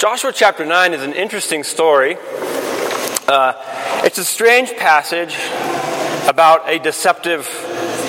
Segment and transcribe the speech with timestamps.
[0.00, 2.16] Joshua chapter 9 is an interesting story.
[3.28, 3.52] Uh,
[4.02, 5.36] it's a strange passage
[6.26, 7.46] about a deceptive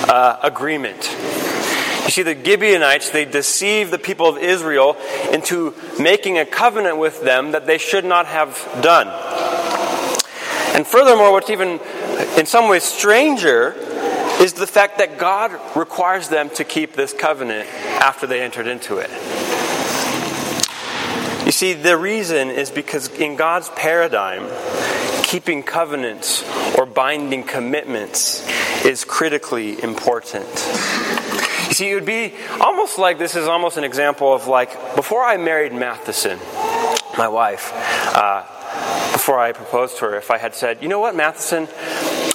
[0.08, 1.14] uh, agreement.
[2.04, 4.96] You see, the Gibeonites, they deceive the people of Israel
[5.34, 9.08] into making a covenant with them that they should not have done.
[10.74, 11.78] And furthermore, what's even
[12.38, 13.74] in some ways stranger
[14.40, 17.68] is the fact that God requires them to keep this covenant
[18.00, 19.10] after they entered into it.
[21.62, 24.48] See, the reason is because in God's paradigm,
[25.22, 26.42] keeping covenants
[26.76, 28.44] or binding commitments
[28.84, 30.48] is critically important.
[31.68, 35.22] You see, it would be almost like this is almost an example of like before
[35.22, 36.40] I married Matheson,
[37.16, 38.42] my wife, uh,
[39.12, 41.68] before I proposed to her, if I had said, you know what, Matheson,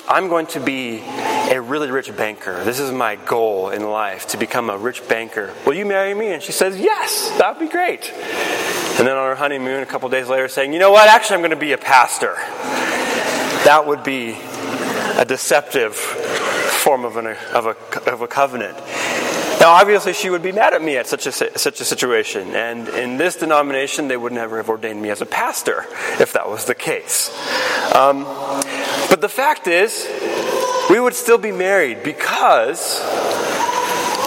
[0.08, 1.04] I'm going to be
[1.52, 2.64] a really rich banker.
[2.64, 5.54] This is my goal in life to become a rich banker.
[5.66, 6.32] Will you marry me?
[6.32, 8.14] And she says, Yes, that would be great.
[8.98, 11.08] And then on our honeymoon, a couple days later, saying, You know what?
[11.08, 12.34] Actually, I'm going to be a pastor.
[13.64, 14.36] That would be
[15.18, 18.76] a deceptive form of, an, of, a, of a covenant.
[19.60, 22.56] Now, obviously, she would be mad at me at such a, such a situation.
[22.56, 25.86] And in this denomination, they would never have ordained me as a pastor
[26.20, 27.30] if that was the case.
[27.94, 28.24] Um,
[29.10, 30.08] but the fact is,
[30.90, 33.00] we would still be married because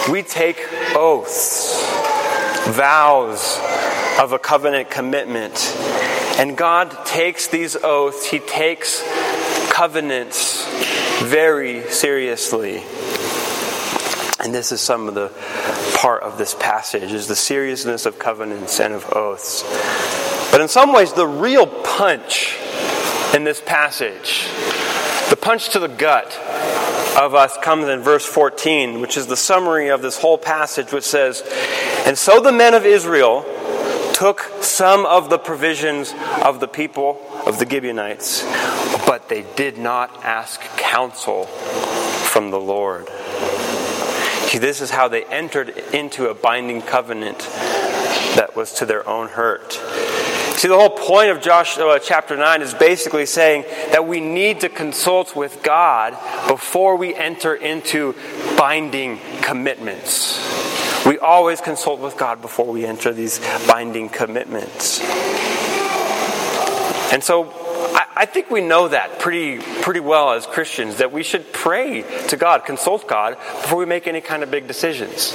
[0.09, 1.85] we take oaths,
[2.69, 3.59] vows
[4.19, 5.75] of a covenant commitment.
[6.37, 9.03] And God takes these oaths, He takes
[9.71, 10.65] covenants
[11.23, 12.83] very seriously.
[14.39, 15.31] And this is some of the
[15.97, 19.63] part of this passage is the seriousness of covenants and of oaths.
[20.51, 22.57] But in some ways the real punch
[23.35, 24.47] in this passage,
[25.29, 26.27] the punch to the gut
[27.19, 31.03] of us comes in verse 14, which is the summary of this whole passage which
[31.03, 31.43] says,
[32.05, 33.45] "And so the men of Israel
[34.21, 38.43] took some of the provisions of the people of the Gibeonites,
[39.07, 43.09] but they did not ask counsel from the Lord."
[44.45, 47.39] See, This is how they entered into a binding covenant
[48.35, 49.73] that was to their own hurt.
[50.61, 54.59] See, the whole point of Joshua uh, chapter 9 is basically saying that we need
[54.59, 56.15] to consult with God
[56.47, 58.13] before we enter into
[58.55, 60.70] binding commitments.
[61.05, 65.01] We always consult with God before we enter these binding commitments.
[67.11, 67.51] And so
[68.15, 72.37] I think we know that pretty, pretty well as Christians that we should pray to
[72.37, 75.31] God, consult God before we make any kind of big decisions.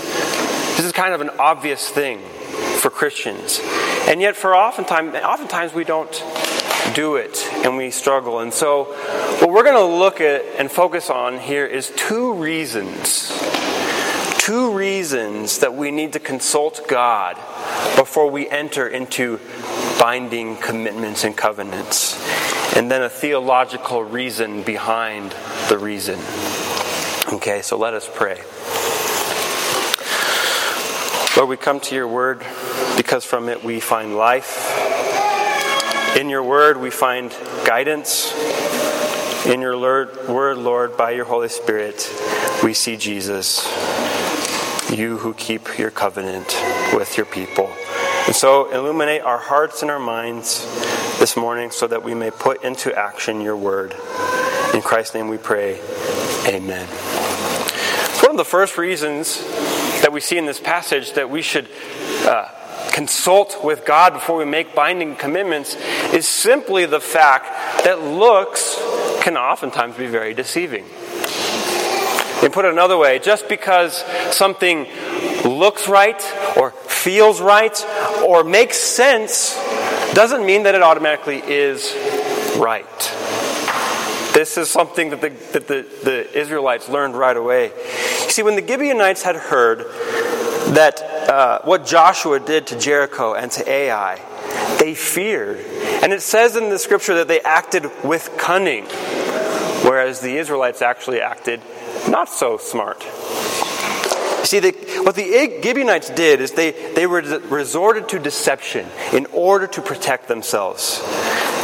[0.77, 2.21] This is kind of an obvious thing
[2.79, 3.61] for Christians.
[4.07, 6.13] And yet, for oftentimes, oftentimes we don't
[6.95, 8.39] do it and we struggle.
[8.41, 8.85] And so,
[9.41, 13.33] what we're going to look at and focus on here is two reasons.
[14.47, 17.35] Two reasons that we need to consult God
[17.97, 19.41] before we enter into
[19.99, 22.15] binding commitments and covenants
[22.77, 25.35] and then a theological reason behind
[25.69, 26.21] the reason.
[27.35, 28.41] Okay, so let us pray.
[31.37, 32.47] Lord, we come to your word
[32.97, 34.71] because from it we find life.
[36.17, 38.33] In your word we find guidance.
[39.45, 42.09] In your word, Lord, by your Holy Spirit,
[42.63, 43.67] we see Jesus,
[44.91, 46.47] you who keep your covenant
[46.95, 47.73] with your people.
[48.27, 50.65] And so illuminate our hearts and our minds
[51.19, 53.95] this morning so that we may put into action your word.
[54.75, 55.81] In Christ's name we pray.
[56.47, 56.87] Amen.
[56.91, 59.41] It's one of the first reasons
[60.03, 61.69] that we see in this passage that we should
[62.25, 62.49] uh,
[62.93, 65.77] consult with God before we make binding commitments
[66.13, 68.81] is simply the fact that looks
[69.23, 70.85] can oftentimes be very deceiving.
[72.47, 74.87] And put it another way, just because something
[75.43, 76.23] looks right
[76.57, 77.77] or feels right
[78.25, 79.57] or makes sense
[80.15, 81.93] doesn't mean that it automatically is
[82.57, 82.87] right.
[84.33, 87.73] This is something that the, that the, the Israelites learned right away.
[88.23, 89.81] You see, when the Gibeonites had heard
[90.77, 94.21] that uh, what Joshua did to Jericho and to Ai,
[94.79, 95.59] they feared.
[96.01, 98.85] And it says in the scripture that they acted with cunning,
[99.83, 101.61] whereas the Israelites actually acted
[102.09, 103.03] not so smart.
[104.47, 104.71] See, the,
[105.03, 111.03] what the Gibeonites did is they, they resorted to deception in order to protect themselves.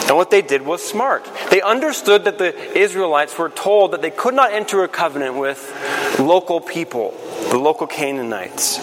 [0.09, 1.29] And what they did was smart.
[1.51, 6.19] They understood that the Israelites were told that they could not enter a covenant with
[6.19, 7.15] local people,
[7.51, 8.79] the local Canaanites,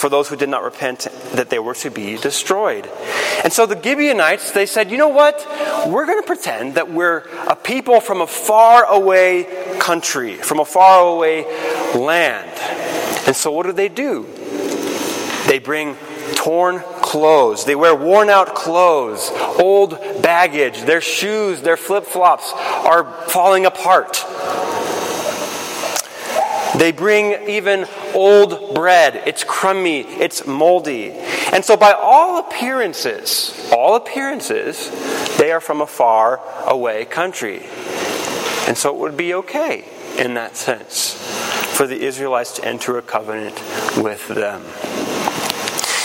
[0.00, 2.88] for those who did not repent, that they were to be destroyed.
[3.44, 5.46] And so the Gibeonites, they said, you know what?
[5.86, 10.64] We're going to pretend that we're a people from a far away country, from a
[10.64, 11.44] far away
[11.94, 12.50] land.
[13.26, 14.26] And so what do they do?
[15.46, 15.96] They bring
[16.34, 17.64] torn clothes.
[17.64, 19.90] They wear worn out clothes, old
[20.22, 20.82] baggage.
[20.82, 24.24] Their shoes, their flip flops are falling apart.
[26.76, 29.22] They bring even old bread.
[29.26, 31.10] It's crummy, it's moldy.
[31.52, 34.90] And so, by all appearances, all appearances,
[35.36, 37.62] they are from a far away country.
[38.68, 39.84] And so, it would be okay
[40.16, 41.14] in that sense
[41.76, 43.56] for the Israelites to enter a covenant
[43.96, 44.62] with them.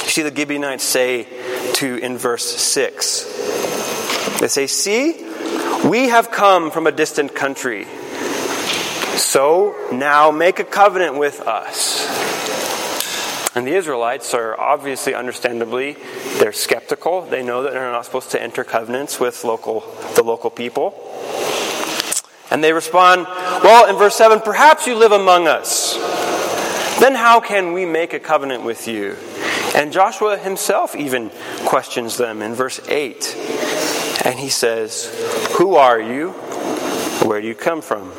[0.06, 1.28] You see, the Gibeonites say
[1.74, 5.26] to in verse 6, they say, See,
[5.86, 7.86] we have come from a distant country.
[9.18, 12.06] So now make a covenant with us.
[13.56, 15.96] And the Israelites are obviously, understandably,
[16.40, 17.22] they're skeptical.
[17.22, 19.80] They know that they're not supposed to enter covenants with local,
[20.16, 20.94] the local people.
[22.52, 23.26] And they respond,
[23.64, 25.96] Well, in verse 7, perhaps you live among us.
[27.00, 29.16] Then how can we make a covenant with you?
[29.74, 31.32] And Joshua himself even
[31.66, 33.36] questions them in verse 8.
[34.26, 35.10] And he says,
[35.58, 36.32] Who are you?
[37.26, 38.12] Where do you come from?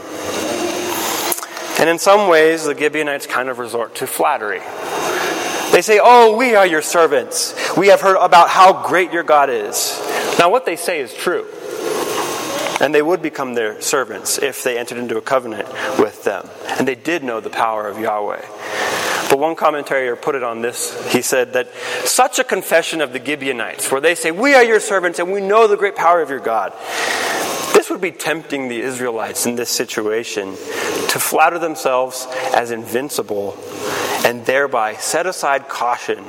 [1.79, 4.61] And in some ways, the Gibeonites kind of resort to flattery.
[5.73, 7.55] They say, Oh, we are your servants.
[7.77, 10.01] We have heard about how great your God is.
[10.39, 11.47] Now, what they say is true.
[12.81, 15.69] And they would become their servants if they entered into a covenant
[15.99, 16.49] with them.
[16.79, 18.45] And they did know the power of Yahweh.
[19.29, 21.13] But one commentator put it on this.
[21.13, 21.69] He said that
[22.05, 25.41] such a confession of the Gibeonites, where they say, We are your servants and we
[25.41, 26.73] know the great power of your God,
[27.77, 33.55] this would be tempting the Israelites in this situation to flatter themselves as invincible
[34.25, 36.25] and thereby set aside caution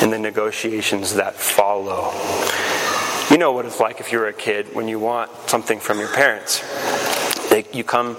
[0.00, 2.12] in the negotiations that follow.
[3.28, 6.12] You know what it's like if you're a kid when you want something from your
[6.12, 6.60] parents.
[7.50, 8.16] They, you come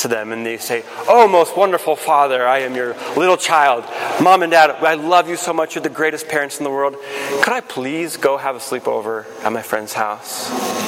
[0.00, 3.84] to them and they say, Oh, most wonderful Father, I am your little child.
[4.22, 5.74] Mom and Dad, I love you so much.
[5.74, 6.96] You're the greatest parents in the world.
[7.42, 10.87] Could I please go have a sleepover at my friend's house?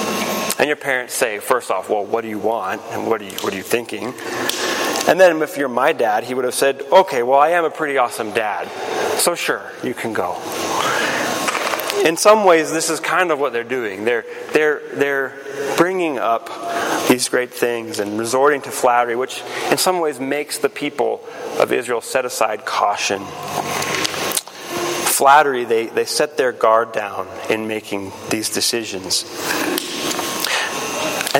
[0.60, 2.82] And your parents say, First off, well, what do you want?
[2.90, 4.14] And what are you, what are you thinking?
[5.08, 7.70] And then if you're my dad, he would have said, Okay, well, I am a
[7.70, 8.68] pretty awesome dad.
[9.18, 10.36] So sure, you can go
[12.04, 14.04] in some ways, this is kind of what they're doing.
[14.04, 15.36] They're, they're, they're
[15.76, 16.48] bringing up
[17.08, 21.22] these great things and resorting to flattery, which in some ways makes the people
[21.58, 23.22] of Israel set aside caution.
[25.04, 29.24] Flattery, they, they set their guard down in making these decisions.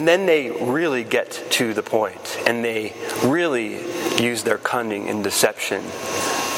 [0.01, 3.75] And then they really get to the point, and they really
[4.19, 5.85] use their cunning and deception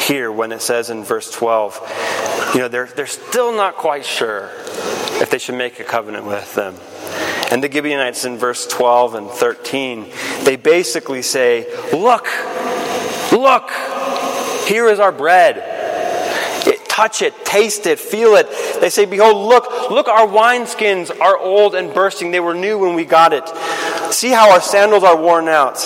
[0.07, 4.49] here when it says in verse 12, you know, they're, they're still not quite sure
[5.21, 6.77] if they should make a covenant with them.
[7.51, 10.07] And the Gibeonites in verse 12 and 13,
[10.45, 12.29] they basically say, Look,
[13.33, 13.73] look,
[14.69, 15.81] here is our bread.
[16.93, 18.47] Touch it, taste it, feel it.
[18.79, 22.31] They say, Behold, look, look, our wineskins are old and bursting.
[22.31, 23.47] They were new when we got it.
[24.13, 25.79] See how our sandals are worn out.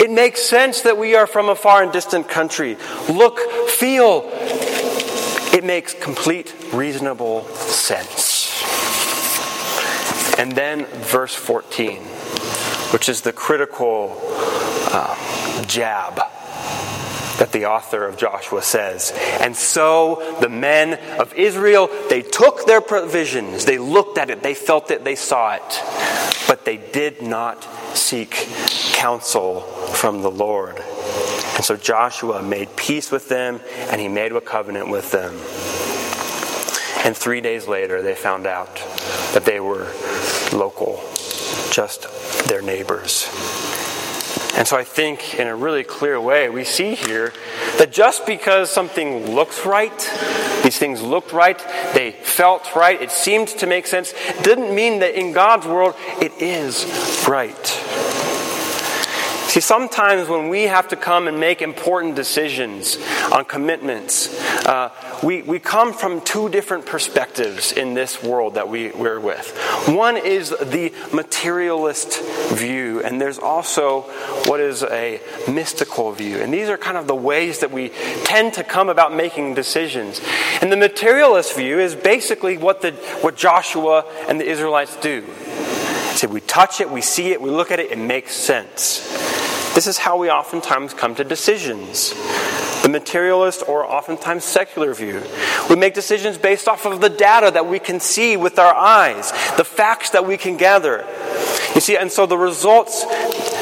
[0.00, 2.76] It makes sense that we are from a far and distant country.
[3.08, 3.38] Look,
[3.68, 4.22] feel.
[5.52, 8.34] It makes complete, reasonable sense.
[10.38, 12.02] And then verse 14,
[12.92, 14.20] which is the critical
[14.92, 16.20] uh, jab
[17.38, 19.12] that the author of Joshua says.
[19.40, 24.54] And so the men of Israel, they took their provisions, they looked at it, they
[24.54, 25.82] felt it, they saw it,
[26.46, 27.64] but they did not
[27.96, 28.30] seek
[28.92, 30.78] counsel from the Lord.
[31.56, 33.60] And so Joshua made peace with them
[33.90, 35.34] and he made a covenant with them.
[37.04, 38.76] And three days later, they found out
[39.34, 39.92] that they were
[40.52, 41.02] local,
[41.70, 42.06] just
[42.48, 43.28] their neighbors.
[44.56, 47.32] And so I think, in a really clear way, we see here
[47.78, 49.98] that just because something looks right,
[50.62, 51.58] these things looked right,
[51.92, 56.32] they felt right, it seemed to make sense, didn't mean that in God's world it
[56.40, 56.86] is
[57.28, 57.66] right.
[59.54, 62.98] See, sometimes when we have to come and make important decisions
[63.30, 64.34] on commitments,
[64.66, 64.90] uh,
[65.24, 69.56] we, we come from two different perspectives in this world that we, we're with.
[69.88, 74.02] One is the materialist view, and there's also
[74.46, 76.38] what is a mystical view.
[76.38, 77.90] And these are kind of the ways that we
[78.24, 80.20] tend to come about making decisions.
[80.60, 85.24] And the materialist view is basically what, the, what Joshua and the Israelites do.
[86.16, 89.00] So we touch it, we see it, we look at it, it makes sense.
[89.74, 92.14] This is how we oftentimes come to decisions.
[92.84, 95.22] The materialist or oftentimes secular view.
[95.68, 99.32] We make decisions based off of the data that we can see with our eyes,
[99.56, 101.02] the facts that we can gather.
[101.74, 103.04] You see, and so the results,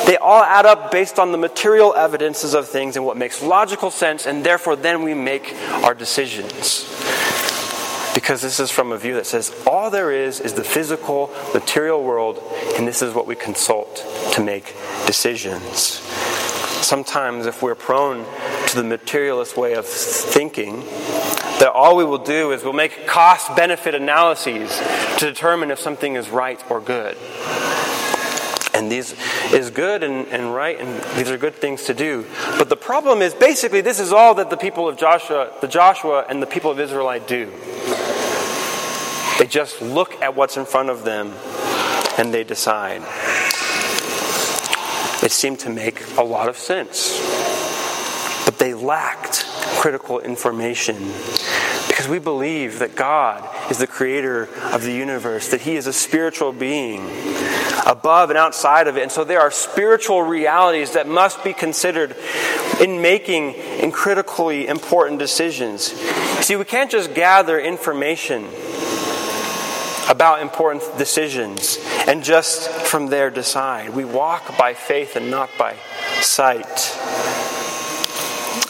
[0.06, 3.90] they all add up based on the material evidences of things and what makes logical
[3.90, 6.84] sense, and therefore then we make our decisions.
[8.14, 12.02] because this is from a view that says all there is is the physical, material
[12.02, 12.42] world,
[12.76, 13.96] and this is what we consult
[14.32, 14.74] to make
[15.06, 16.00] decisions.
[16.84, 18.24] Sometimes, if we're prone
[18.72, 20.80] to the materialist way of thinking,
[21.60, 24.76] that all we will do is we'll make cost benefit analyses
[25.18, 27.16] to determine if something is right or good.
[28.74, 29.14] And these
[29.52, 32.24] is good and, and right, and these are good things to do.
[32.58, 36.24] But the problem is basically this is all that the people of Joshua, the Joshua
[36.28, 37.52] and the people of Israelite do.
[39.38, 41.32] They just look at what's in front of them
[42.18, 43.02] and they decide.
[45.22, 47.31] It seemed to make a lot of sense.
[48.82, 49.44] Lacked
[49.78, 50.96] critical information
[51.86, 55.92] because we believe that God is the creator of the universe, that He is a
[55.92, 57.06] spiritual being
[57.86, 59.02] above and outside of it.
[59.02, 62.16] And so there are spiritual realities that must be considered
[62.80, 65.92] in making in critically important decisions.
[66.44, 68.48] See, we can't just gather information
[70.08, 73.90] about important decisions and just from there decide.
[73.90, 75.76] We walk by faith and not by
[76.20, 76.98] sight.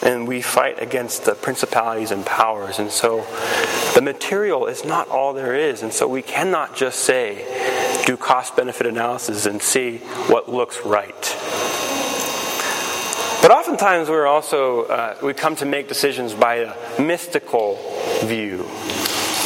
[0.02, 2.78] And we fight against the principalities and powers.
[2.78, 3.24] And so
[3.94, 5.82] the material is not all there is.
[5.82, 11.36] And so we cannot just say, do cost benefit analysis and see what looks right.
[13.42, 17.76] But oftentimes we're also, uh, we come to make decisions by a mystical
[18.22, 18.68] view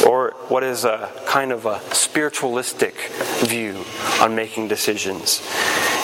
[0.05, 2.95] or what is a kind of a spiritualistic
[3.41, 3.83] view
[4.21, 5.41] on making decisions.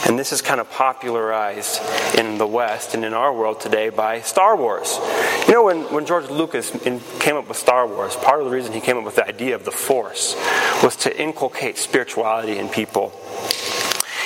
[0.06, 1.80] And this is kind of popularized
[2.18, 5.00] in the West and in our world today by Star Wars.
[5.48, 8.52] You know, when, when George Lucas in, came up with Star Wars, part of the
[8.52, 10.36] reason he came up with the idea of the Force
[10.84, 13.14] was to inculcate spirituality in people.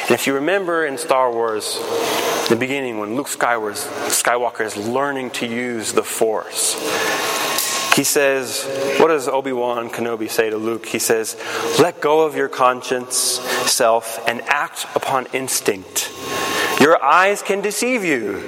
[0.04, 1.78] And if you remember in Star Wars,
[2.50, 6.76] the beginning when Luke Skywalker is learning to use the Force,
[7.98, 8.64] he says,
[9.00, 10.86] what does Obi Wan Kenobi say to Luke?
[10.86, 11.36] He says,
[11.80, 16.12] Let go of your conscience, self, and act upon instinct.
[16.80, 18.44] Your eyes can deceive you.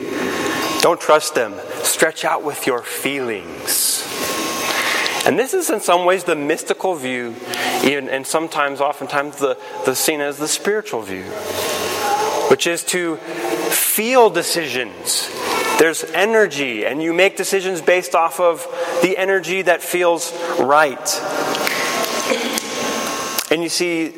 [0.81, 1.55] Don't trust them.
[1.81, 4.03] Stretch out with your feelings.
[5.25, 7.33] And this is in some ways the mystical view,
[7.83, 11.23] and sometimes, oftentimes, the, the seen as the spiritual view,
[12.51, 15.27] which is to feel decisions
[15.79, 18.67] there's energy, and you make decisions based off of
[19.01, 20.99] the energy that feels right.
[23.51, 24.09] And you see,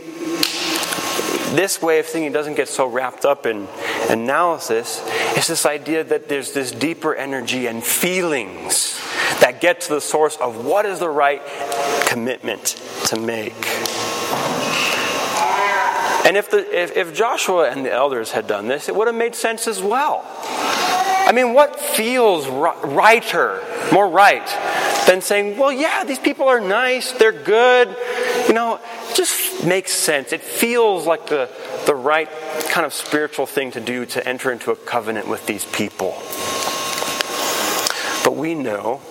[1.55, 3.67] this way of thinking doesn't get so wrapped up in
[4.09, 5.01] analysis.
[5.35, 8.99] It's this idea that there's this deeper energy and feelings
[9.39, 11.41] that get to the source of what is the right
[12.07, 13.53] commitment to make.
[16.23, 19.15] And if, the, if, if Joshua and the elders had done this, it would have
[19.15, 20.23] made sense as well.
[20.33, 23.61] I mean, what feels righter,
[23.91, 24.47] more right,
[25.07, 27.95] than saying, well, yeah, these people are nice, they're good,
[28.47, 28.79] you know,
[29.15, 30.31] just makes sense.
[30.31, 31.49] It feels like the,
[31.85, 32.29] the right
[32.69, 36.11] kind of spiritual thing to do to enter into a covenant with these people.
[38.23, 39.01] But we know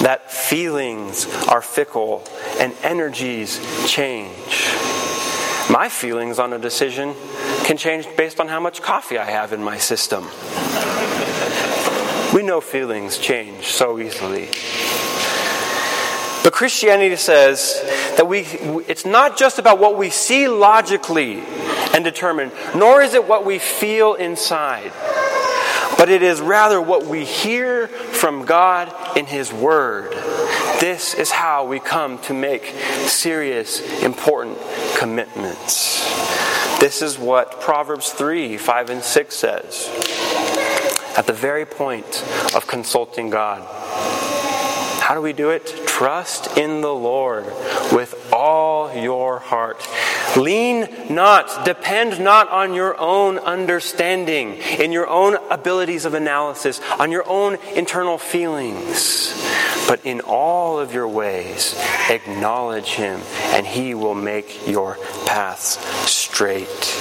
[0.00, 2.24] that feelings are fickle
[2.58, 4.66] and energies change.
[5.68, 7.14] My feelings on a decision
[7.64, 10.24] can change based on how much coffee I have in my system.
[12.34, 14.46] We know feelings change so easily.
[16.44, 17.82] But Christianity says
[18.16, 18.40] that we,
[18.86, 21.40] it's not just about what we see logically
[21.92, 24.92] and determine, nor is it what we feel inside,
[25.98, 30.12] but it is rather what we hear from God in His Word.
[30.80, 32.64] This is how we come to make
[33.06, 34.56] serious, important
[34.96, 36.00] commitments.
[36.78, 40.19] This is what Proverbs 3 5 and 6 says.
[41.20, 42.24] At the very point
[42.56, 43.60] of consulting God.
[45.02, 45.66] How do we do it?
[45.86, 47.44] Trust in the Lord
[47.92, 49.86] with all your heart.
[50.34, 57.12] Lean not, depend not on your own understanding, in your own abilities of analysis, on
[57.12, 59.36] your own internal feelings.
[59.86, 63.20] But in all of your ways, acknowledge Him,
[63.52, 64.96] and He will make your
[65.26, 65.78] paths
[66.10, 66.96] straight.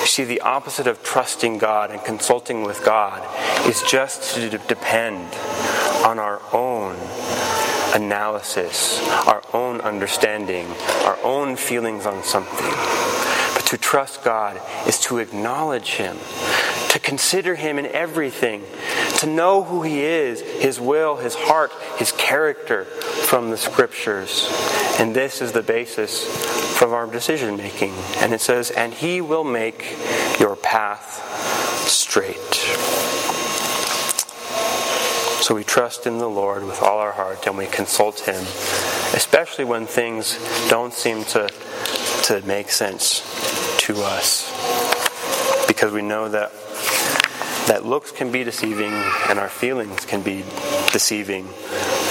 [0.00, 3.22] You see, the opposite of trusting God and consulting with God
[3.66, 5.34] is just to depend
[6.04, 6.96] on our own
[7.94, 10.66] analysis, our own understanding,
[11.04, 12.70] our own feelings on something.
[13.54, 16.16] But to trust God is to acknowledge Him,
[16.90, 18.64] to consider Him in everything,
[19.18, 24.48] to know who He is, His will, His heart, His character from the Scriptures.
[24.98, 26.24] And this is the basis
[26.80, 27.92] for our decision making.
[28.16, 29.98] And it says, And He will make
[30.40, 32.54] your path straight.
[35.44, 38.40] So we trust in the Lord with all our heart and we consult Him,
[39.14, 40.38] especially when things
[40.70, 41.50] don't seem to,
[42.24, 43.20] to make sense
[43.80, 44.48] to us.
[45.66, 46.50] Because we know that,
[47.66, 48.94] that looks can be deceiving
[49.28, 50.44] and our feelings can be
[50.92, 51.46] deceiving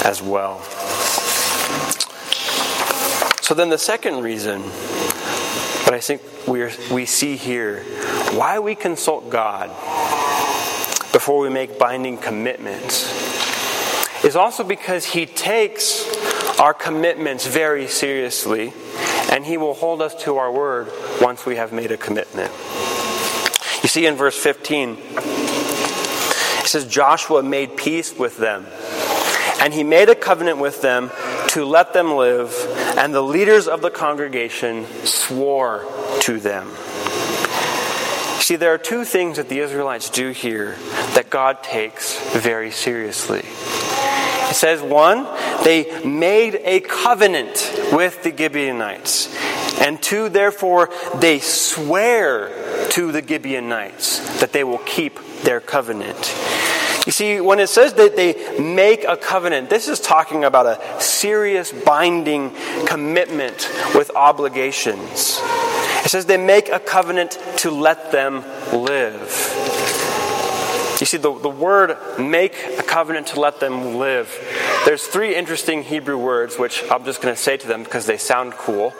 [0.05, 0.61] as well.
[3.50, 7.82] So then the second reason that I think we we see here
[8.38, 9.70] why we consult God
[11.12, 13.10] before we make binding commitments
[14.24, 16.06] is also because He takes
[16.60, 18.72] our commitments very seriously
[19.32, 22.51] and He will hold us to our word once we have made a commitment.
[23.82, 28.68] You see in verse 15, it says, Joshua made peace with them,
[29.60, 31.10] and he made a covenant with them
[31.50, 32.53] to let them live,
[32.98, 35.86] and the leaders of the congregation swore
[36.22, 36.70] to them.
[38.39, 40.75] See, there are two things that the Israelites do here
[41.13, 43.39] that God takes very seriously.
[43.39, 45.27] It says, one,
[45.63, 49.36] they made a covenant with the Gibeonites.
[49.79, 52.50] And two, therefore, they swear
[52.89, 56.36] to the Gibeonites that they will keep their covenant.
[57.09, 61.01] You see, when it says that they make a covenant, this is talking about a
[61.01, 65.39] serious binding commitment with obligations.
[66.05, 69.21] It says they make a covenant to let them live.
[70.99, 74.29] You see, the, the word make a covenant to let them live.
[74.85, 78.17] There's three interesting Hebrew words, which I'm just going to say to them because they
[78.17, 78.93] sound cool.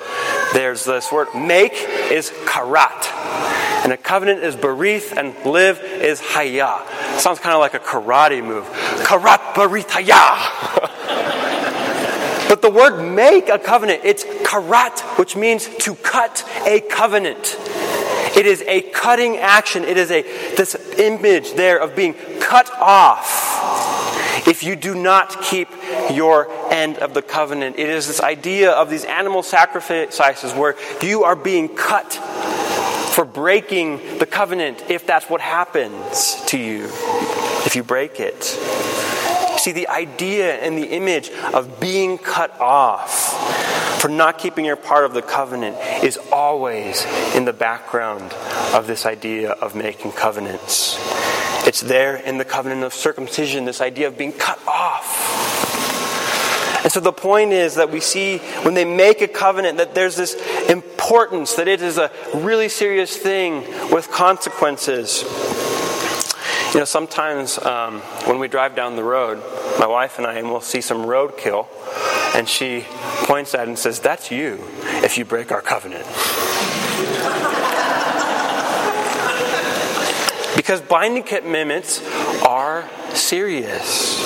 [0.54, 1.74] There's this word make
[2.10, 3.59] is karat.
[3.90, 6.86] And a covenant is barith, and live is haya.
[7.18, 8.68] Sounds kind of like a karate move.
[9.04, 10.86] Karat barith haya.
[12.48, 17.58] But the word make a covenant, it's karat, which means to cut a covenant.
[18.36, 19.84] It is a cutting action.
[19.84, 20.22] It is a
[20.56, 25.70] this image there of being cut off if you do not keep
[26.12, 27.78] your end of the covenant.
[27.78, 32.20] It is this idea of these animal sacrifices where you are being cut
[33.20, 36.86] for breaking the covenant if that's what happens to you,
[37.66, 38.42] if you break it.
[39.60, 45.04] See, the idea and the image of being cut off for not keeping your part
[45.04, 47.04] of the covenant is always
[47.36, 48.32] in the background
[48.74, 50.96] of this idea of making covenants.
[51.68, 55.39] It's there in the covenant of circumcision, this idea of being cut off.
[56.84, 60.16] And so the point is that we see when they make a covenant that there's
[60.16, 60.36] this
[60.70, 63.62] importance, that it is a really serious thing
[63.92, 65.24] with consequences.
[66.74, 69.42] You know, sometimes um, when we drive down the road,
[69.80, 71.68] my wife and I, and we'll see some roadkill,
[72.36, 72.86] and she
[73.24, 74.64] points at it and says, That's you
[75.04, 76.06] if you break our covenant.
[80.56, 82.06] because binding commitments
[82.46, 84.20] are serious.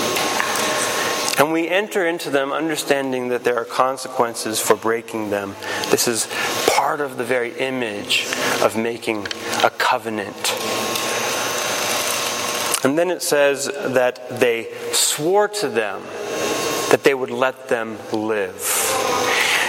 [1.39, 5.55] And we enter into them understanding that there are consequences for breaking them.
[5.89, 6.27] This is
[6.67, 8.27] part of the very image
[8.61, 9.27] of making
[9.63, 10.53] a covenant.
[12.83, 16.03] And then it says that they swore to them
[16.91, 18.59] that they would let them live.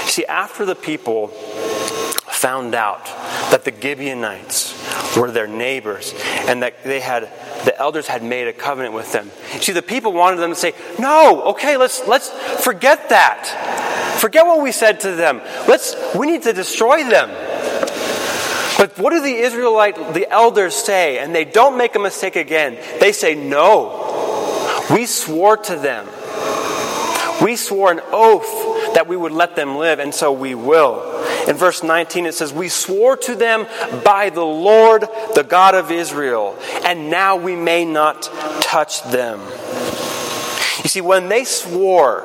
[0.06, 3.06] See, after the people found out
[3.50, 6.12] that the Gibeonites were their neighbors
[6.46, 7.30] and that they had
[7.64, 9.30] the elders had made a covenant with them.
[9.60, 12.30] See, the people wanted them to say, "No, okay, let's let's
[12.62, 14.18] forget that.
[14.18, 15.40] Forget what we said to them.
[15.66, 17.30] Let's we need to destroy them."
[18.76, 21.18] But what do the Israelite, the elders say?
[21.18, 22.76] And they don't make a mistake again.
[23.00, 24.00] They say, No.
[24.90, 26.06] We swore to them.
[27.42, 31.02] We swore an oath that we would let them live, and so we will.
[31.48, 33.66] In verse 19, it says, We swore to them
[34.04, 35.02] by the Lord,
[35.34, 38.22] the God of Israel, and now we may not
[38.62, 39.40] touch them.
[40.82, 42.22] You see, when they swore,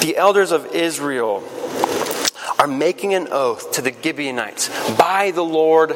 [0.00, 1.44] the elders of Israel,
[2.58, 5.90] are making an oath to the Gibeonites by the Lord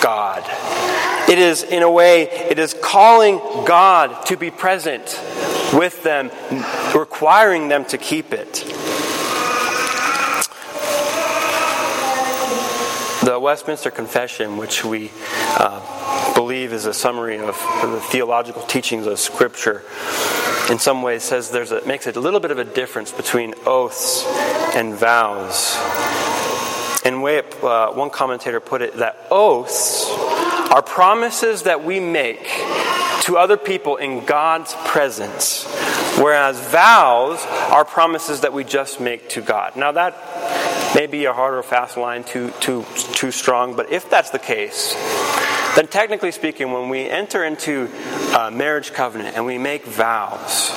[0.00, 0.44] God.
[1.28, 5.20] It is, in a way, it is calling God to be present
[5.72, 6.30] with them,
[6.94, 8.64] requiring them to keep it.
[13.26, 15.10] The Westminster Confession, which we
[15.58, 19.82] uh, believe is a summary of the theological teachings of Scripture,
[20.70, 24.24] in some ways says there's a, makes a little bit of a difference between oaths
[24.76, 25.76] and vows.
[27.04, 30.08] And way uh, one commentator put it that oaths
[30.70, 32.46] are promises that we make
[33.22, 35.64] to other people in God's presence,
[36.16, 39.74] whereas vows are promises that we just make to God.
[39.74, 40.14] Now that
[40.96, 42.82] may be a hard or fast line, too too
[43.12, 44.94] too strong, but if that's the case,
[45.76, 47.90] then technically speaking, when we enter into
[48.34, 50.70] a marriage covenant and we make vows,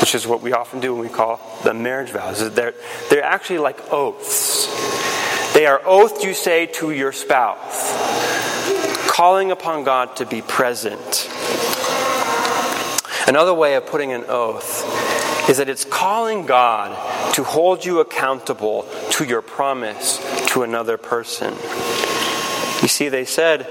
[0.00, 2.74] which is what we often do when we call the marriage vows, they're,
[3.10, 4.66] they're actually like oaths.
[5.54, 7.94] They are oaths you say to your spouse,
[9.08, 11.30] calling upon God to be present.
[13.28, 18.86] Another way of putting an oath is that it's calling God to hold you accountable
[19.12, 21.54] to your promise to another person.
[22.82, 23.66] You see, they said,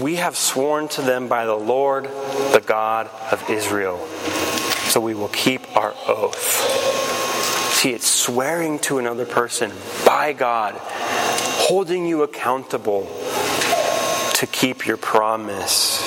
[0.00, 3.98] We have sworn to them by the Lord, the God of Israel,
[4.88, 6.94] so we will keep our oath.
[7.74, 9.72] See, it's swearing to another person
[10.06, 13.02] by God, holding you accountable
[14.34, 16.00] to keep your promise.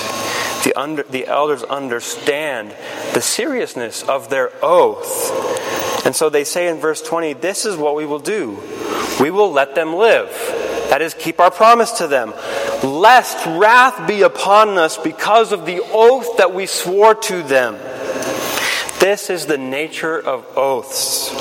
[0.64, 2.76] The, under, the elders understand
[3.14, 6.06] the seriousness of their oath.
[6.06, 8.60] And so they say in verse 20, This is what we will do.
[9.20, 10.30] We will let them live.
[10.90, 12.34] That is, keep our promise to them.
[12.84, 17.74] Lest wrath be upon us because of the oath that we swore to them.
[19.00, 21.32] This is the nature of oaths.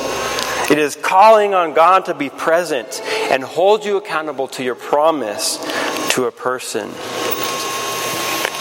[0.70, 3.00] It is calling on God to be present
[3.31, 5.59] and hold you accountable to your promise
[6.11, 6.90] to a person.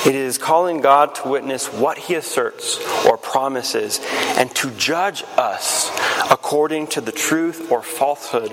[0.05, 3.99] It is calling God to witness what he asserts or promises
[4.37, 5.89] and to judge us
[6.29, 8.51] according to the truth or falsehood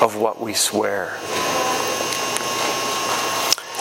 [0.00, 1.18] of what we swear.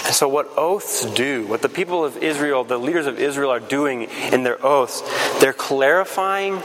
[0.05, 3.59] And so, what oaths do, what the people of Israel, the leaders of Israel, are
[3.59, 5.01] doing in their oaths,
[5.39, 6.61] they're clarifying,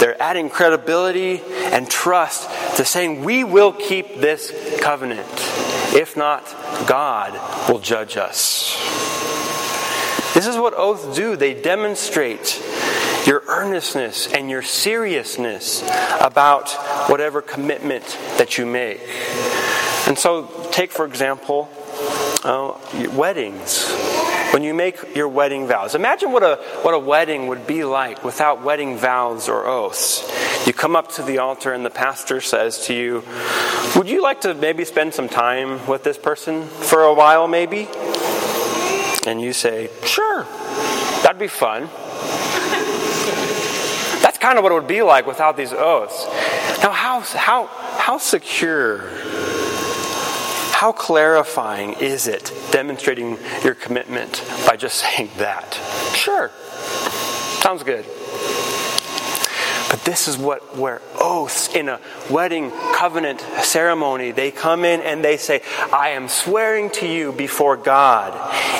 [0.00, 1.40] they're adding credibility
[1.72, 5.28] and trust to saying, We will keep this covenant.
[5.94, 6.44] If not,
[6.88, 7.34] God
[7.68, 8.73] will judge us.
[10.34, 11.36] This is what oaths do.
[11.36, 12.60] They demonstrate
[13.24, 15.82] your earnestness and your seriousness
[16.20, 16.70] about
[17.08, 18.04] whatever commitment
[18.36, 19.00] that you make.
[20.08, 21.70] And so, take for example,
[22.42, 22.76] uh,
[23.12, 23.88] weddings.
[24.52, 28.22] When you make your wedding vows, imagine what a what a wedding would be like
[28.24, 30.22] without wedding vows or oaths.
[30.66, 33.22] You come up to the altar and the pastor says to you,
[33.96, 37.88] "Would you like to maybe spend some time with this person for a while, maybe?"
[39.26, 40.44] And you say, Sure,
[41.22, 41.82] that'd be fun.
[44.22, 46.26] That's kind of what it would be like without these oaths.
[46.82, 47.66] Now, how, how,
[47.98, 49.08] how secure,
[50.72, 55.74] how clarifying is it demonstrating your commitment by just saying that?
[56.14, 56.50] Sure,
[57.60, 58.04] sounds good.
[59.94, 65.24] But this is what where oaths in a wedding covenant ceremony, they come in and
[65.24, 68.34] they say, I am swearing to you before God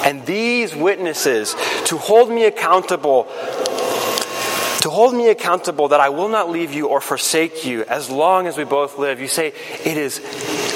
[0.04, 3.28] and these witnesses to hold me accountable
[4.80, 8.48] to hold me accountable that I will not leave you or forsake you as long
[8.48, 9.20] as we both live.
[9.20, 9.52] You say
[9.84, 10.20] it is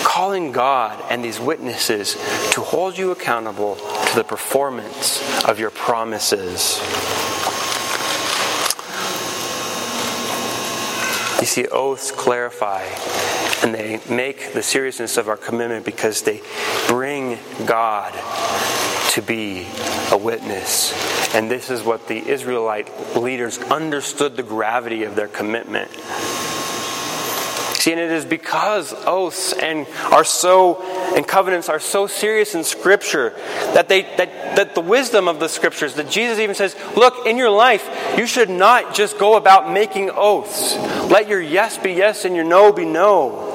[0.04, 2.14] calling God and these witnesses
[2.52, 6.80] to hold you accountable to the performance of your promises.
[11.40, 12.82] You see, oaths clarify
[13.62, 16.40] and they make the seriousness of our commitment because they
[16.86, 18.12] bring God
[19.12, 19.66] to be
[20.10, 20.92] a witness.
[21.34, 25.90] And this is what the Israelite leaders understood the gravity of their commitment.
[27.88, 30.82] See, and it is because oaths and are so
[31.16, 33.30] and covenants are so serious in Scripture
[33.72, 37.38] that they that, that the wisdom of the Scriptures that Jesus even says, look, in
[37.38, 40.76] your life, you should not just go about making oaths.
[41.10, 43.54] Let your yes be yes and your no be no.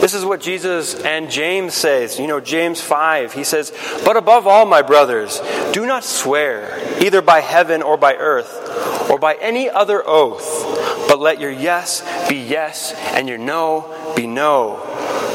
[0.00, 2.20] This is what Jesus and James says.
[2.20, 3.72] You know, James 5, he says,
[4.04, 5.40] But above all, my brothers,
[5.72, 10.77] do not swear, either by heaven or by earth, or by any other oath
[11.18, 14.80] but let your yes be yes and your no be no,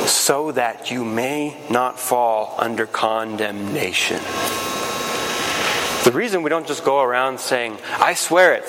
[0.08, 4.16] so that you may not fall under condemnation.
[6.06, 8.64] The reason we don't just go around saying, I swear it,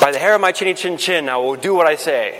[0.00, 2.38] by the hair of my chinny chin chin, I will do what I say.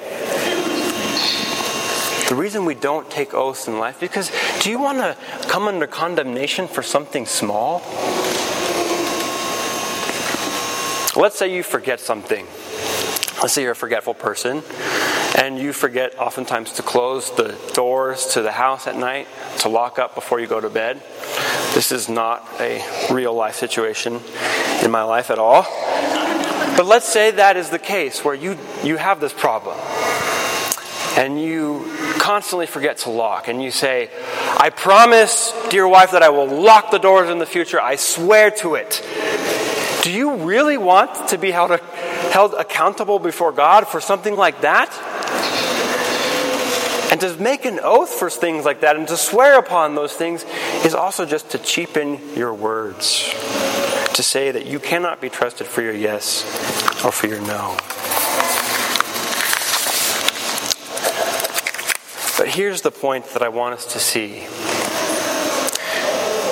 [2.31, 4.31] The reason we don't take oaths in life because
[4.62, 5.16] do you want to
[5.49, 7.81] come under condemnation for something small?
[11.14, 12.46] Let's say you forget something
[13.42, 14.62] Let's say you're a forgetful person
[15.38, 19.29] and you forget oftentimes to close the doors to the house at night,
[19.61, 21.00] to lock up before you go to bed.
[21.72, 24.20] This is not a real life situation
[24.83, 25.62] in my life at all.
[26.76, 29.79] But let's say that is the case where you, you have this problem
[31.16, 34.11] and you constantly forget to lock and you say,
[34.59, 37.81] I promise, dear wife, that I will lock the doors in the future.
[37.81, 39.03] I swear to it.
[40.03, 41.70] Do you really want to be held
[42.33, 44.91] held accountable before God for something like that?
[47.11, 50.45] And to make an oath for things like that and to swear upon those things
[50.85, 53.35] is also just to cheapen your words.
[54.15, 56.45] To say that you cannot be trusted for your yes
[57.05, 57.77] or for your no.
[62.39, 64.47] But here's the point that I want us to see.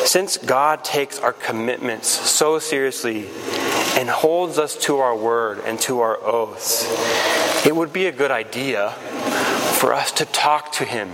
[0.07, 3.29] Since God takes our commitments so seriously
[3.99, 6.87] and holds us to our word and to our oaths,
[7.67, 8.93] it would be a good idea
[9.81, 11.11] for us to talk to Him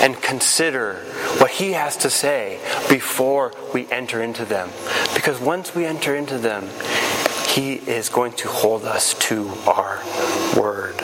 [0.00, 0.94] and consider
[1.36, 4.70] what He has to say before we enter into them.
[5.14, 6.70] Because once we enter into them,
[7.48, 10.02] He is going to hold us to our
[10.58, 10.98] word.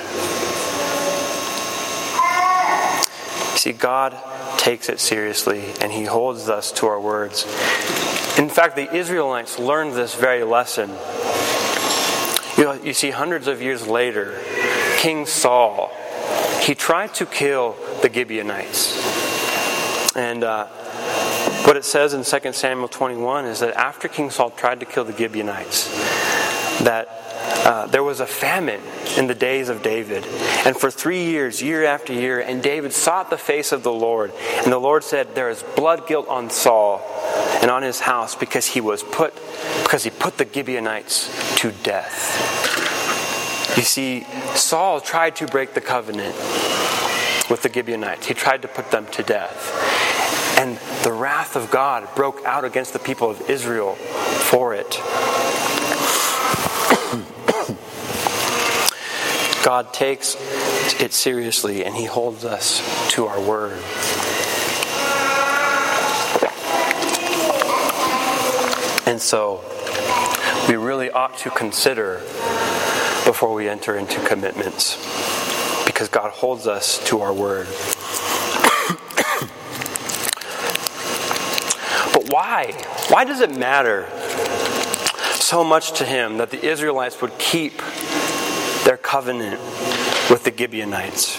[3.59, 4.17] See, God
[4.57, 7.45] takes it seriously and He holds us to our words.
[8.39, 10.91] In fact, the Israelites learned this very lesson.
[12.57, 14.41] You, know, you see, hundreds of years later,
[14.99, 15.91] King Saul,
[16.63, 18.95] he tried to kill the Gibeonites.
[20.15, 20.67] And uh,
[21.67, 25.05] what it says in 2 Samuel 21 is that after King Saul tried to kill
[25.05, 25.89] the Gibeonites,
[26.85, 27.09] that
[27.69, 28.81] uh, there was a famine
[29.19, 30.25] in the days of David.
[30.65, 34.33] And for three years, year after year, and David sought the face of the Lord.
[34.65, 37.03] And the Lord said, There is blood guilt on Saul
[37.61, 39.35] and on his house because he was put
[39.83, 43.77] because he put the Gibeonites to death.
[43.77, 46.35] You see, Saul tried to break the covenant
[47.51, 48.27] with the Gibeonites.
[48.27, 50.57] He tried to put them to death.
[50.59, 54.99] And the wrath of God broke out against the people of Israel for it.
[59.69, 60.35] God takes
[60.99, 63.73] it seriously and He holds us to our word.
[69.07, 69.63] And so,
[70.71, 72.21] we really ought to consider
[73.27, 74.97] before we enter into commitments
[75.85, 77.67] because God holds us to our word.
[82.15, 82.73] but why?
[83.09, 84.09] Why does it matter
[85.35, 87.83] so much to him that the Israelites would keep
[88.85, 89.61] their covenant
[90.31, 91.39] with the Gibeonites.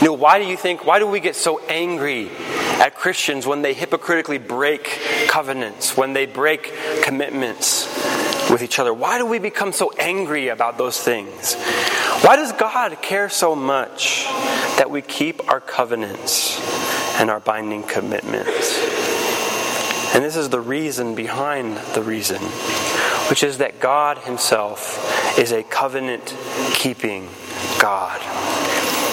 [0.00, 3.62] You know, why do you think, why do we get so angry at Christians when
[3.62, 4.84] they hypocritically break
[5.28, 7.86] covenants, when they break commitments
[8.50, 8.92] with each other?
[8.92, 11.54] Why do we become so angry about those things?
[12.22, 14.24] Why does God care so much
[14.76, 16.60] that we keep our covenants
[17.18, 18.78] and our binding commitments?
[20.14, 22.40] And this is the reason behind the reason,
[23.30, 26.34] which is that God Himself is a covenant
[26.74, 27.28] keeping
[27.78, 28.20] God.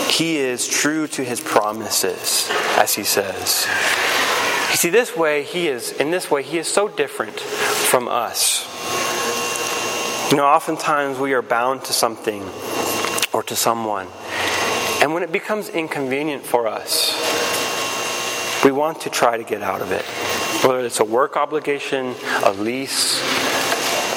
[0.09, 3.67] He is true to His promises, as He says.
[4.71, 8.69] You see, this way, He is, in this way, He is so different from us.
[10.31, 12.43] You know, oftentimes we are bound to something
[13.33, 14.07] or to someone.
[15.01, 17.13] And when it becomes inconvenient for us,
[18.63, 20.05] we want to try to get out of it.
[20.65, 23.21] Whether it's a work obligation, a lease,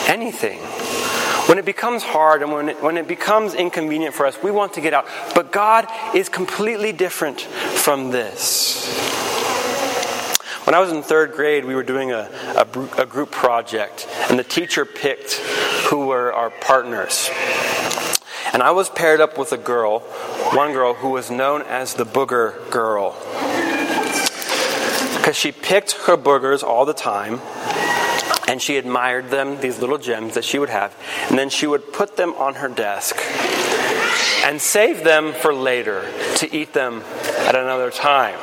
[0.09, 0.61] anything.
[1.47, 4.73] When it becomes hard and when it, when it becomes inconvenient for us, we want
[4.75, 5.07] to get out.
[5.35, 8.85] But God is completely different from this.
[10.67, 12.67] When I was in third grade, we were doing a, a,
[12.99, 15.35] a group project, and the teacher picked
[15.89, 17.31] who were our partners.
[18.53, 20.01] And I was paired up with a girl,
[20.53, 23.13] one girl who was known as the booger girl.
[25.17, 27.41] Because she picked her boogers all the time,
[28.47, 30.95] and she admired them, these little gems that she would have,
[31.29, 33.17] and then she would put them on her desk
[34.45, 37.03] and save them for later to eat them
[37.47, 38.39] at another time.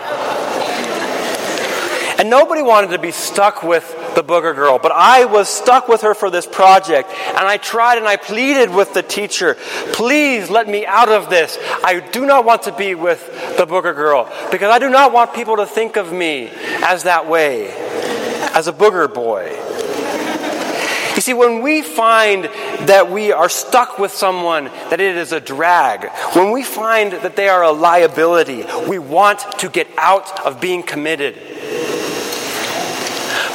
[2.20, 6.02] And nobody wanted to be stuck with the booger girl, but I was stuck with
[6.02, 7.10] her for this project.
[7.10, 9.56] And I tried and I pleaded with the teacher,
[9.94, 11.58] please let me out of this.
[11.84, 13.26] I do not want to be with
[13.58, 16.50] the booger girl because I do not want people to think of me
[16.84, 17.72] as that way,
[18.54, 19.73] as a booger boy.
[21.24, 22.44] See, when we find
[22.90, 27.38] that we are stuck with someone, that it is a drag, when we find that
[27.38, 31.36] they are a liability, we want to get out of being committed.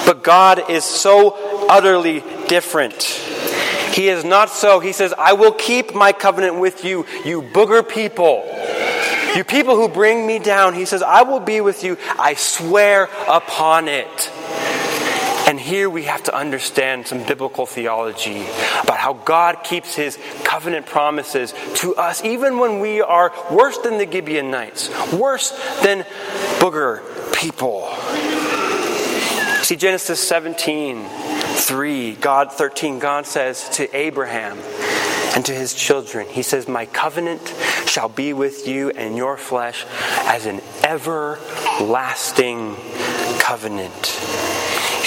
[0.06, 3.02] But God is so utterly different.
[3.92, 4.80] He is not so.
[4.80, 8.46] He says, I will keep my covenant with you, you booger people.
[9.36, 11.98] You people who bring me down, he says, I will be with you.
[12.18, 14.32] I swear upon it.
[15.48, 18.42] And here we have to understand some biblical theology
[18.82, 23.96] about how God keeps his covenant promises to us, even when we are worse than
[23.96, 26.04] the Gibeonites, worse than
[26.58, 27.00] booger
[27.32, 27.88] people.
[29.64, 34.58] See, Genesis 17, 3, God 13, God says to Abraham
[35.34, 37.54] and to his children, He says, My covenant
[37.86, 39.86] shall be with you and your flesh
[40.26, 42.76] as an everlasting
[43.38, 44.57] covenant.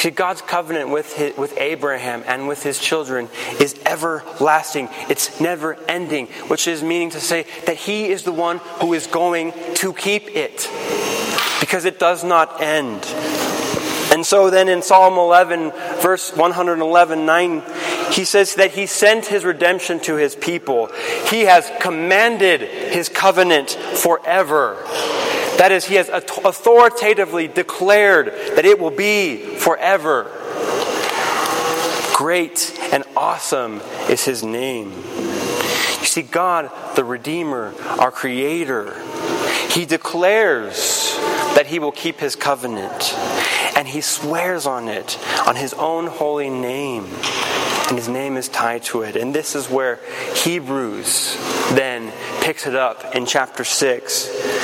[0.01, 4.89] See, God's covenant with, his, with Abraham and with his children is everlasting.
[5.09, 9.05] It's never ending, which is meaning to say that he is the one who is
[9.05, 10.67] going to keep it
[11.59, 13.05] because it does not end.
[14.11, 15.69] And so then in Psalm 11,
[16.01, 17.63] verse 111, 9,
[18.11, 20.87] he says that he sent his redemption to his people.
[21.27, 24.83] He has commanded his covenant forever.
[25.57, 30.31] That is, he has authoritatively declared that it will be forever.
[32.15, 34.91] Great and awesome is his name.
[34.91, 38.99] You see, God, the Redeemer, our Creator,
[39.69, 41.15] he declares
[41.55, 43.15] that he will keep his covenant,
[43.77, 47.07] and he swears on it, on his own holy name
[47.91, 49.17] and his name is tied to it.
[49.17, 49.99] And this is where
[50.33, 51.35] Hebrews
[51.73, 54.60] then picks it up in chapter 6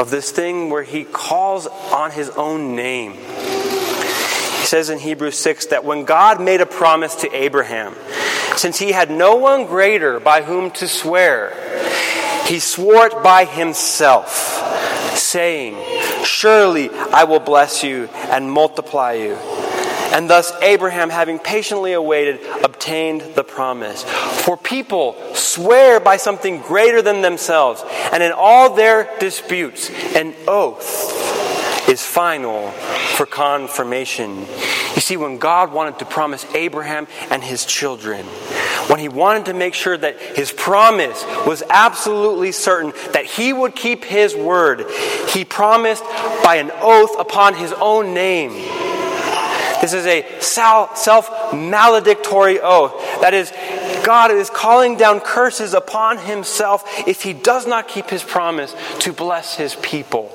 [0.00, 3.12] of this thing where he calls on his own name.
[3.12, 7.94] He says in Hebrews 6 that when God made a promise to Abraham,
[8.56, 11.52] since he had no one greater by whom to swear,
[12.46, 14.32] he swore it by himself,
[15.18, 15.76] saying,
[16.24, 19.36] Surely I will bless you and multiply you.
[20.12, 24.02] And thus Abraham, having patiently awaited, obtained the promise.
[24.44, 31.88] For people swear by something greater than themselves, and in all their disputes, an oath
[31.88, 32.70] is final
[33.16, 34.46] for confirmation.
[34.94, 38.26] You see, when God wanted to promise Abraham and his children,
[38.88, 43.76] when he wanted to make sure that his promise was absolutely certain that he would
[43.76, 44.86] keep his word,
[45.28, 46.02] he promised
[46.42, 48.79] by an oath upon his own name
[49.80, 52.92] this is a self maledictory oath.
[53.20, 53.50] That is,
[54.04, 59.12] God is calling down curses upon himself if he does not keep his promise to
[59.12, 60.32] bless his people.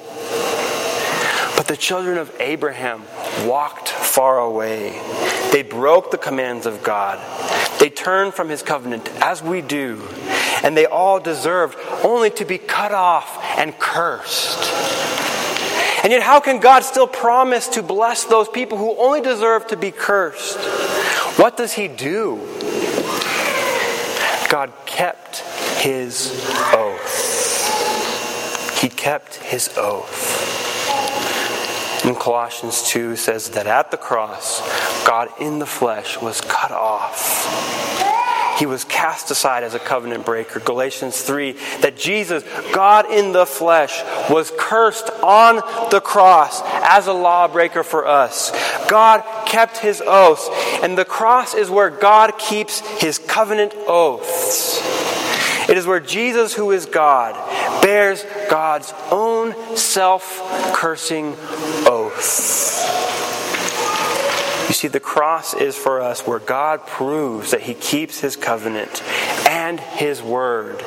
[1.55, 3.03] But the children of Abraham
[3.45, 4.99] walked far away.
[5.51, 7.19] They broke the commands of God.
[7.79, 10.01] They turned from his covenant, as we do.
[10.63, 15.04] And they all deserved only to be cut off and cursed.
[16.05, 19.75] And yet, how can God still promise to bless those people who only deserve to
[19.75, 20.59] be cursed?
[21.39, 22.37] What does He do?
[24.47, 25.39] God kept
[25.79, 26.29] His
[26.75, 27.09] oath.
[28.79, 30.45] He kept His oath.
[32.05, 34.61] In Colossians 2 says that at the cross,
[35.07, 38.24] God in the flesh was cut off
[38.57, 40.59] he was cast aside as a covenant breaker.
[40.59, 45.57] Galatians 3 that Jesus, God in the flesh, was cursed on
[45.91, 48.51] the cross as a lawbreaker for us.
[48.87, 50.49] God kept his oaths,
[50.83, 54.81] and the cross is where God keeps his covenant oaths.
[55.67, 57.33] It is where Jesus, who is God,
[57.81, 60.23] bears God's own self
[60.73, 61.35] cursing
[61.87, 62.64] oath.
[64.75, 69.01] See, the cross is for us where God proves that He keeps His covenant
[69.47, 70.83] and His word,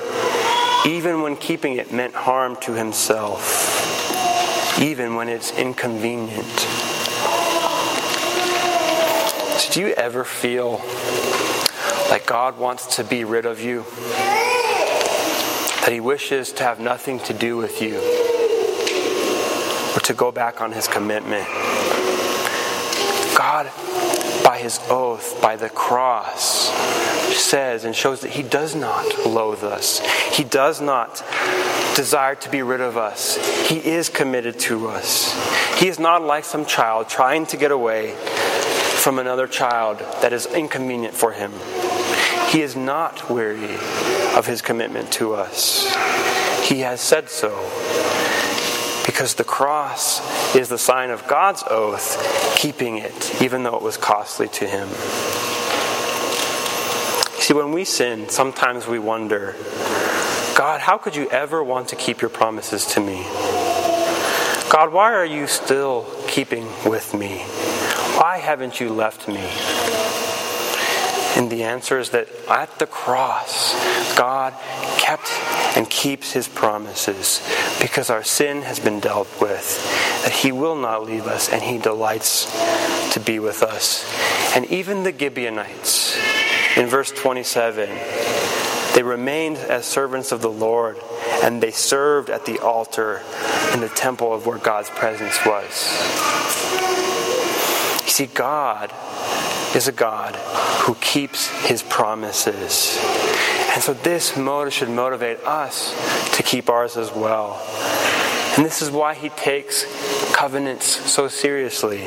[0.87, 6.45] even when keeping it meant harm to Himself, even when it's inconvenient.
[9.59, 10.83] So do you ever feel
[12.11, 13.87] like God wants to be rid of you?
[15.81, 17.97] That He wishes to have nothing to do with you?
[19.97, 21.78] Or to go back on His commitment?
[23.39, 23.67] God,
[24.43, 26.71] by his oath, by the cross,
[27.37, 30.01] says and shows that he does not loathe us.
[30.35, 31.23] He does not
[31.95, 33.37] desire to be rid of us.
[33.69, 35.33] He is committed to us.
[35.79, 38.17] He is not like some child trying to get away
[39.05, 41.53] from another child that is inconvenient for him.
[42.49, 43.77] He is not weary
[44.37, 45.87] of his commitment to us.
[46.69, 47.57] He has said so
[49.19, 53.97] because the cross is the sign of God's oath, keeping it, even though it was
[53.97, 54.87] costly to him.
[57.41, 59.57] See, when we sin, sometimes we wonder,
[60.57, 63.25] God, how could you ever want to keep your promises to me?
[64.71, 67.39] God, why are you still keeping with me?
[68.21, 69.51] Why haven't you left me?
[71.37, 73.75] And the answer is that at the cross,
[74.17, 74.55] God
[74.99, 75.18] kept
[75.79, 77.41] and keeps his promises
[77.81, 79.81] because our sin has been dealt with,
[80.25, 82.47] that he will not leave us and he delights
[83.13, 84.05] to be with us.
[84.57, 86.19] And even the Gibeonites,
[86.77, 87.89] in verse 27,
[88.97, 90.99] they remained as servants of the Lord
[91.45, 93.23] and they served at the altar
[93.73, 95.93] in the temple of where God's presence was.
[98.03, 98.93] You see, God
[99.77, 100.35] is a God
[100.83, 102.99] who keeps his promises.
[103.79, 105.95] And so this motive should motivate us
[106.37, 107.65] to keep ours as well.
[108.57, 109.85] And this is why he takes
[110.35, 112.03] covenants so seriously.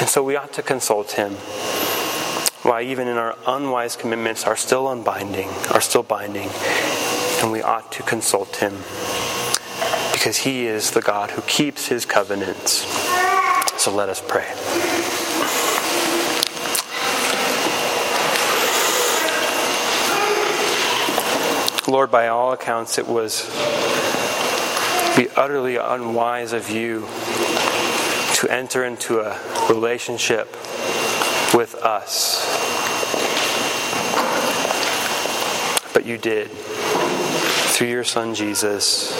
[0.00, 1.34] And so we ought to consult him.
[2.64, 6.48] Why even in our unwise commitments are still unbinding, are still binding,
[7.40, 8.72] and we ought to consult him
[10.12, 12.84] because he is the God who keeps his covenants.
[13.80, 14.99] So let us pray.
[21.90, 23.44] Lord, by all accounts, it was
[25.16, 27.00] be utterly unwise of you
[28.34, 29.36] to enter into a
[29.68, 30.46] relationship
[31.52, 32.46] with us.
[35.92, 39.10] But you did through your Son Jesus.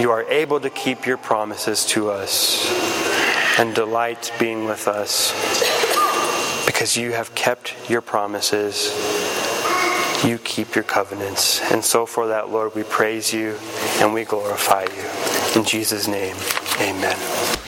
[0.00, 2.68] You are able to keep your promises to us
[3.60, 5.30] and delight being with us
[6.66, 9.23] because you have kept your promises
[10.24, 11.60] you keep your covenants.
[11.70, 13.56] And so for that, Lord, we praise you
[14.00, 15.60] and we glorify you.
[15.60, 16.36] In Jesus' name,
[16.80, 17.53] amen.